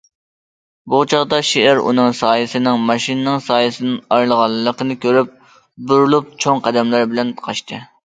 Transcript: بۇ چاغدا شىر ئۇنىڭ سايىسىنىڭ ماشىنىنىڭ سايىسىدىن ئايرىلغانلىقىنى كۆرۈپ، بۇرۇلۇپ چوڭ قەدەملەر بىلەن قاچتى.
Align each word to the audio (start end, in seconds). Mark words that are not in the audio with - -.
بۇ 0.93 1.01
چاغدا 1.13 1.37
شىر 1.49 1.81
ئۇنىڭ 1.89 2.15
سايىسىنىڭ 2.21 2.81
ماشىنىنىڭ 2.87 3.39
سايىسىدىن 3.51 3.95
ئايرىلغانلىقىنى 4.17 5.01
كۆرۈپ، 5.07 5.39
بۇرۇلۇپ 5.93 6.37
چوڭ 6.45 6.69
قەدەملەر 6.69 7.11
بىلەن 7.17 7.41
قاچتى. 7.49 7.87